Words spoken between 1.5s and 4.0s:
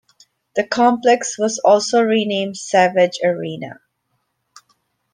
also renamed Savage Arena.